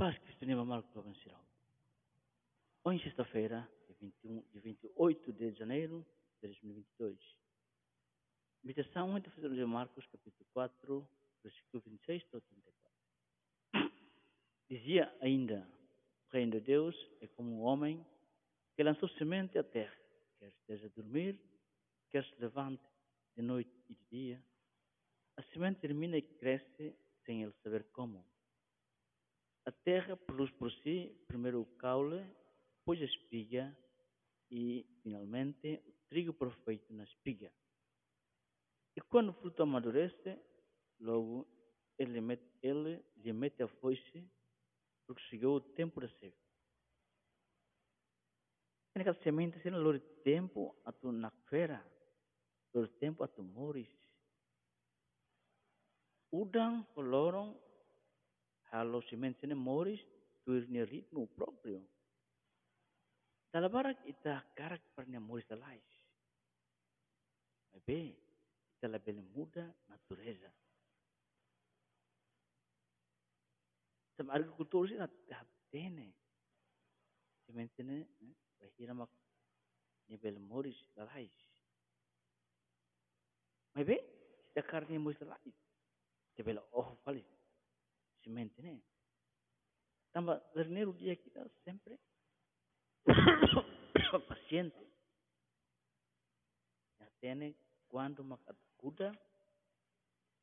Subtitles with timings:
[0.00, 1.38] paz que Cristo Marco Provincial.
[2.84, 6.06] Hoje, sexta-feira, dia 21, dia 28 de janeiro
[6.40, 7.18] de 2022.
[8.64, 11.06] Meditação entre fazer de Marcos, capítulo 4,
[11.44, 13.92] versículo 26 a 34.
[14.70, 15.68] Dizia ainda,
[16.30, 18.02] o reino de Deus é como um homem
[18.74, 19.98] que lançou semente à terra,
[20.38, 21.38] quer esteja a dormir,
[22.08, 22.82] quer se levante
[23.36, 24.42] de noite e de dia.
[25.36, 26.96] A semente termina e cresce
[27.26, 28.24] sem ele saber como.
[29.66, 32.24] A terra produz por si primeiro o caule,
[32.78, 33.76] depois a espiga
[34.50, 37.52] e, finalmente, o trigo perfeito na espiga.
[38.96, 40.38] E quando o fruto amadurece,
[40.98, 41.46] logo
[41.98, 44.28] ele, mete, ele lhe mete a foice,
[45.06, 46.36] porque chegou o tempo da cega.
[48.96, 51.84] Naquela semente, se não tempo a tu na feira,
[52.74, 53.88] lor tempo a tu moris.
[56.32, 57.56] Udang, lorong,
[58.70, 60.00] halo semente ne moris,
[60.44, 61.82] tuir ni ritmo próprio.
[63.50, 65.82] Talabarak ita karak pernya moris talais.
[67.86, 68.14] Bem,
[68.76, 70.50] ita label muda natureza.
[74.16, 75.10] Sama agricultor sih nak
[75.70, 76.14] tene.
[77.46, 78.06] Semente ne,
[78.60, 79.10] bahira mak
[80.06, 81.34] nível moris talais.
[83.74, 83.98] Mas bem,
[84.54, 85.58] ita ni moris talais.
[86.36, 86.94] Tebela oh
[88.20, 88.80] kali semente né?
[90.12, 91.96] Tambah verneiro dia kita sempre
[94.28, 94.82] paciente.
[96.98, 97.54] Ya tiene
[97.88, 98.42] quando mak
[98.76, 99.14] kuda,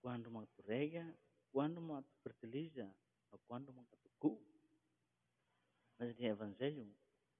[0.00, 1.04] quando mak rega,
[1.52, 2.88] quando mak fertiliza,
[3.30, 4.40] ou quando mak cu.
[5.98, 6.86] Mas di evangelho,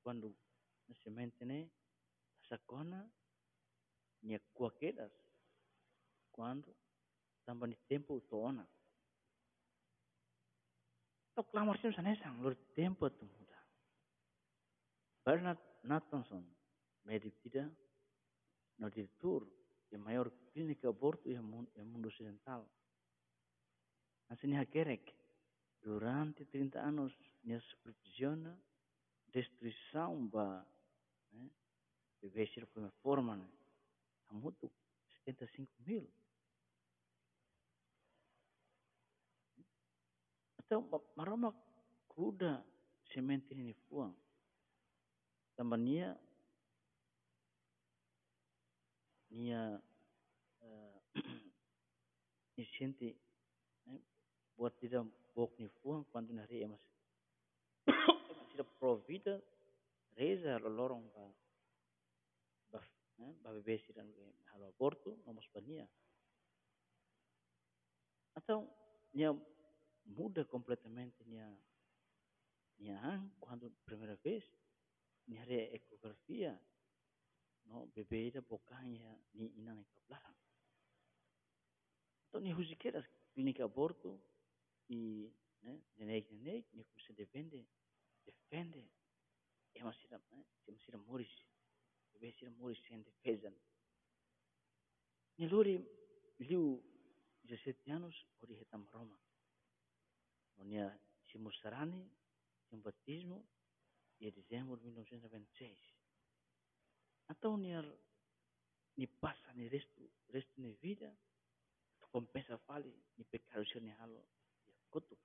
[0.02, 0.34] quando
[0.88, 1.70] na semente né,
[2.48, 3.08] sacona,
[4.22, 5.12] nia quaquedas,
[6.32, 6.74] quando
[7.44, 8.66] tambah ni tempo tona.
[11.36, 13.58] Então, clamar sempre nesang, lor tempo tu muda.
[15.22, 16.42] Bernard Nathanson,
[17.04, 17.70] médico tidak,
[18.78, 19.46] no diretor
[19.90, 22.66] da maior clínica aborto no mundo ocidental.
[24.30, 25.12] Assim, a Kerek,
[25.82, 27.12] durante 30 anos,
[27.44, 28.58] nia supervisiona
[29.26, 30.66] destruição ba
[31.32, 31.50] né,
[32.22, 33.46] bebês de primeira forma, né,
[34.28, 34.72] a muito
[35.26, 36.10] 75 mil.
[40.66, 40.82] Então,
[41.14, 41.54] maroma
[42.10, 42.58] kuda
[43.14, 44.10] semente ini fuang.
[45.54, 46.18] Tambah nia.
[50.58, 50.98] Uh,
[52.56, 54.00] ni senti eh,
[54.56, 55.04] buat tidak
[55.36, 56.84] bok ni fuang quando na re emas emas
[58.56, 59.36] tidak provida
[60.16, 61.24] reza lorong ba
[62.72, 62.80] ba
[63.20, 64.08] eh, ba bebesi dan
[64.56, 65.84] halo aborto nomos bania
[68.32, 68.64] atau
[69.12, 69.36] nia
[70.06, 71.58] muda completamente minha
[72.78, 74.44] minha quando primeira vez
[75.26, 75.44] minha
[75.74, 76.60] ecografia
[77.64, 80.34] no bebê da bocanya ni ina ni kablara
[82.28, 83.02] então ni husikera
[83.32, 84.20] clínica aborto
[84.88, 87.66] e né nenek nenek ni como se defende
[88.24, 88.88] defende
[89.74, 91.34] é uma cira né é uma cira moris
[92.12, 93.52] bebê cira moris sem defesa
[95.38, 95.76] ni lori
[96.38, 96.82] liu
[97.44, 99.25] 17 anos ori hetam Roma
[100.66, 101.00] Monia
[101.30, 102.10] Simusarani,
[102.68, 103.46] sem batismo,
[104.18, 105.78] e dezembro de 1996.
[107.30, 107.82] Então, nia,
[108.96, 111.16] ni passa ni resto, resto ni vida,
[112.00, 114.26] tu compensa fali, ni pecado ser ni halo,
[114.66, 115.16] ni kutu.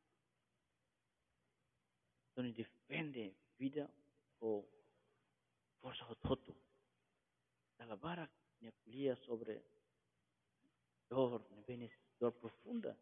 [2.32, 3.90] Então, ni defende vida
[4.42, 4.70] ou
[5.82, 6.56] força hotu.
[7.80, 8.32] Dalam barak,
[8.62, 9.64] ni kuliah sobre
[11.10, 12.96] dor, ni bem dor profunda,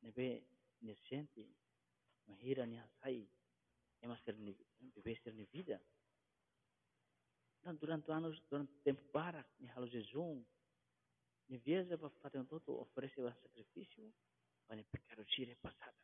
[0.00, 1.46] ni bem ni senti
[2.26, 3.28] mahira ni hasai
[4.02, 4.56] é ni
[4.94, 5.80] viver ser vida.
[7.62, 10.44] Dan durante anos durante tempo para ni halo jejum
[11.48, 14.12] ni viaja para fazer um todo oferecer o sacrifício
[14.66, 15.96] para pecar o sire passada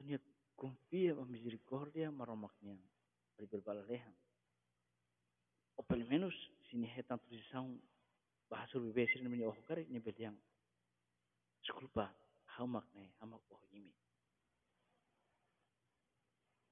[0.00, 0.20] dan
[0.56, 2.78] confia na misericórdia maromaknya
[3.36, 4.14] para berbalahan
[5.76, 6.34] ou pelo menos
[6.68, 7.80] se ni tanta posição
[8.48, 10.36] bahasa ser ni menyohkar ni beliang
[11.62, 12.14] desculpa
[12.60, 13.94] hamak ne hamak oh imi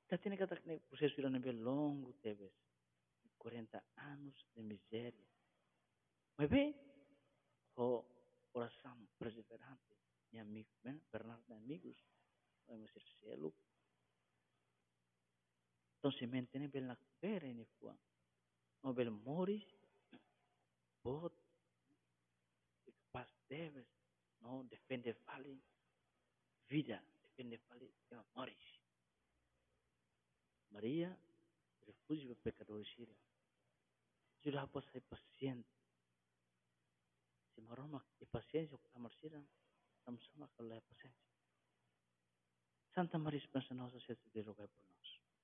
[0.08, 2.52] Tati ne kata ne proses sudah nebe longo tebes
[3.38, 5.26] 40 anos de miséria
[6.36, 6.74] mas bem
[7.76, 8.04] o
[8.52, 9.94] oração perseverante
[10.30, 11.98] minha amigo né Bernardo amigos
[12.66, 13.54] vai ser selo
[15.98, 17.94] então semente ne bel nak pere ne fua
[18.82, 19.66] no bel moris
[21.02, 21.34] bot
[23.12, 23.88] pas debes
[24.40, 25.54] no defende vale
[26.68, 27.02] vida
[27.34, 28.80] quem fale que amores.
[30.70, 31.16] Maria,
[31.86, 33.16] refúgio para pecadores síria.
[34.42, 35.68] Sudah apa saya paciente.
[37.54, 39.42] Se maroma e paciência o amor síria,
[40.04, 41.26] sama-sama kalau é paciência.
[42.94, 45.17] Santa Maria Esperança Nossa, se de por nós.